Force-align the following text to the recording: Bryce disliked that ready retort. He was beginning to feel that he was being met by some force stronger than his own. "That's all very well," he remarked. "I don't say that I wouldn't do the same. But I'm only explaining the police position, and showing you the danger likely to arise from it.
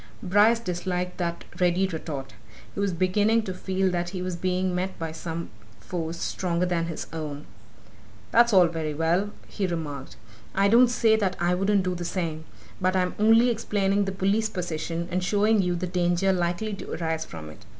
Bryce 0.23 0.57
disliked 0.57 1.17
that 1.19 1.45
ready 1.59 1.85
retort. 1.85 2.33
He 2.73 2.79
was 2.79 2.91
beginning 2.91 3.43
to 3.43 3.53
feel 3.53 3.91
that 3.91 4.09
he 4.09 4.23
was 4.23 4.35
being 4.35 4.73
met 4.73 4.97
by 4.97 5.11
some 5.11 5.51
force 5.79 6.19
stronger 6.19 6.65
than 6.65 6.87
his 6.87 7.05
own. 7.13 7.45
"That's 8.31 8.51
all 8.51 8.65
very 8.65 8.95
well," 8.95 9.29
he 9.47 9.67
remarked. 9.67 10.15
"I 10.55 10.69
don't 10.69 10.87
say 10.89 11.17
that 11.17 11.35
I 11.39 11.53
wouldn't 11.53 11.83
do 11.83 11.93
the 11.93 12.03
same. 12.03 12.45
But 12.81 12.95
I'm 12.95 13.13
only 13.19 13.51
explaining 13.51 14.05
the 14.05 14.11
police 14.11 14.49
position, 14.49 15.07
and 15.11 15.23
showing 15.23 15.61
you 15.61 15.75
the 15.75 15.85
danger 15.85 16.33
likely 16.33 16.73
to 16.73 16.93
arise 16.93 17.23
from 17.23 17.51
it. 17.51 17.63